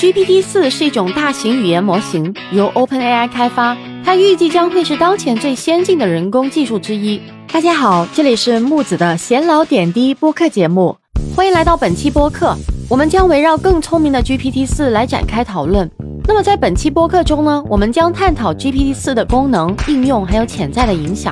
[0.00, 7.20] GPT 四是一种大型语言模型，由 OpenAI 开发，它预计将会是当前最先进的人工技术之一。
[7.52, 10.96] 大家好，这里是木子的闲聊点滴播客节目，
[11.36, 12.56] 欢迎来到本期播客。
[12.88, 15.86] 我们将围绕更聪明的 GPT 四来展开讨论。
[16.26, 21.30] 那么在本期播客中呢，我们将探讨 GPT 四的功能、应用还有潜在的影响。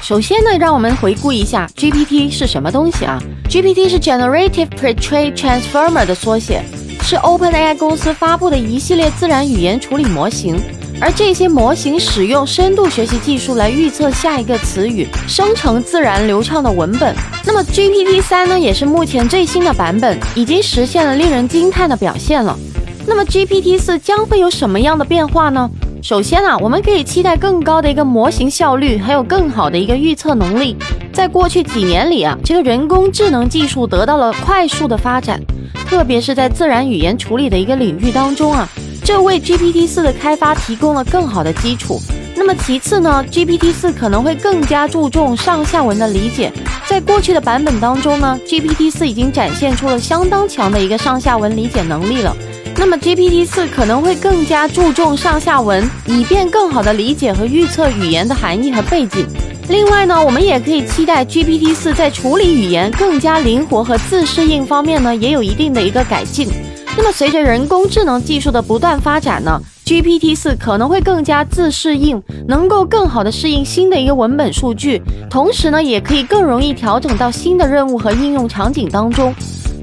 [0.00, 6.62] 首先呢，让我们回顾一下 GPT 是什么东西啊？GPT 是 Generative Pre-trained Transformer 的缩写，
[7.08, 10.60] 是 OpenAI 公司发布的一系列自然语言处理模型。
[11.00, 17.14] 而这些模型使用深度学习技术来预测下一个词语，生成自然流畅的文本。
[17.44, 22.58] 那么 GPT 三呢，也是目前最新的版本，已经实现了令人惊叹的表现了。
[23.06, 25.70] 那么 GPT 四将会有什么样的变化呢？
[26.02, 30.76] 首先啊，我们可以期待更高的一个模型效率，还有更好的一个预测能力。
[31.12, 35.40] 在过去几年里啊，这个人工智能技术得到了快速的发展，
[35.86, 38.68] 特别是在自然语言处理的一个领域当中啊。
[39.04, 42.00] 这为 GPT 四的开发提供了更好的基础。
[42.34, 46.52] 那么其次呢，GPT 四可能会更加注重上下文的理解。
[46.86, 52.36] 在过去的版本当中呢，GPT 四已经展现出了相当强的一个上下文理解能力了。
[52.76, 59.24] 那么 GPT 四可能会更加注重上下文，以便更好的理解和预测语言的含义和背景。
[59.68, 66.48] 另外呢，我们也可以期待 GPT 四在处理语言更加灵活和自适应方面呢，也有一定的一个改进。
[66.96, 79.34] 那么，随着人工智能技术的不断发展呢，GPT 四可能会更加自适应，能够更好的适应新的一个文本数据，同时呢，也可以更容易调整到新的任务和应用场景当中。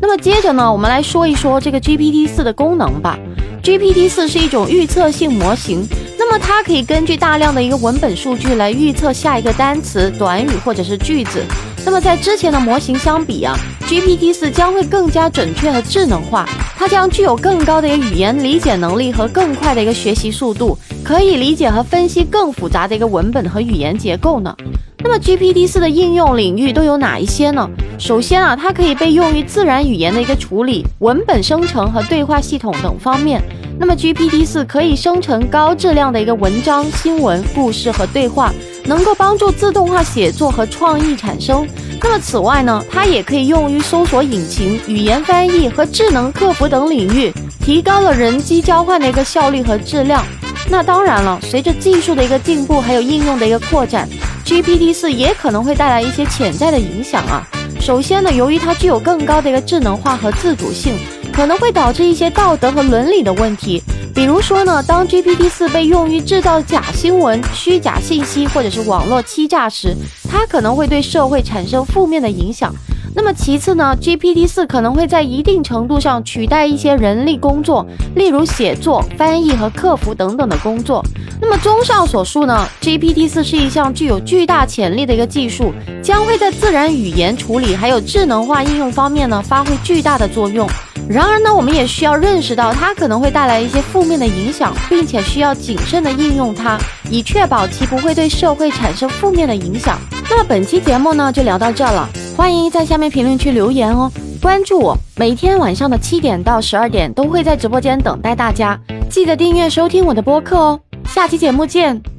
[0.02, 3.20] 那么接着呢，我们来说一说这个 GPT 四的功能吧。
[3.62, 11.44] GPT 四是一种预测性模型，那么它可以根据大量的一个文本数据来预测下一个单词、短语或者是句子。
[11.86, 16.48] 那么在之前的模型相比啊，GPT 四将会更加准确和智能化。
[16.78, 24.56] 它将具有更高的一个语言理解能力和更快的一个学习速度，可以理解和分析更复杂的一个文本和语言结构呢。
[25.04, 27.70] 那么 GPT 四的应用领域都有哪一些呢？
[28.00, 33.42] 首先啊，它可以被用于自然语言的一个处理、文本生成和对话系统等方面。
[33.80, 38.54] 那么 GPT 四可以生成高质量的一个文章、新闻、故事和对话，
[38.86, 41.68] 能够帮助自动化写作和创意产生。
[42.02, 50.24] 那么此外呢，它也可以用于搜索引擎、语言翻译和智能客服等领域，提高了人机交换的一个效率和质量。
[50.70, 54.08] 那当然了，随着技术的一个进步，还有应用的一个扩展
[54.46, 57.46] ，GPT 四也可能会带来一些潜在的影响啊。
[57.82, 60.98] 首先呢，由于它具有更高的一个智能化和自主性，
[61.34, 63.82] 可能会导致一些道德和伦理的问题。
[64.14, 69.96] 比如说呢，当 GPT 四被用于制造假新闻、虚假信息或者是网络欺诈时，
[70.30, 72.72] 它可能会对社会产生负面的影响。
[73.16, 81.04] 那么其次呢，GPT 四可能会在一定程度上取代一些人力工作，例如写作、翻译和客服等等的工作。
[81.42, 85.74] 那么综上所述呢，GPT 四是一项具有巨大潜力的一个技术，
[86.04, 90.68] 将会在自然语言处理还有智能化应用方面呢发挥巨大的作用。
[91.10, 96.78] 然而呢，我们也需要认识到它可能会带来一些负面的影响，并且需要谨慎的应用它，
[97.10, 100.00] 以确保其不会对社会产生负面的影响。
[100.30, 102.08] 那么本期节目呢，就聊到这了。
[102.36, 104.12] 欢迎在下面评论区留言哦，
[104.42, 108.80] 关注我，每天晚上的七点到十二点都会在直播间等待大家。
[109.10, 112.13] 记得订阅收听我的播客哦，下期节目见。